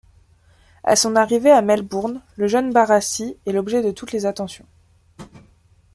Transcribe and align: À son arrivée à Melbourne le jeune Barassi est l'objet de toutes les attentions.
À 0.83 0.95
son 0.95 1.15
arrivée 1.15 1.51
à 1.51 1.61
Melbourne 1.61 2.23
le 2.35 2.47
jeune 2.47 2.73
Barassi 2.73 3.37
est 3.45 3.51
l'objet 3.51 3.83
de 3.83 3.91
toutes 3.91 4.13
les 4.13 4.25
attentions. 4.25 4.65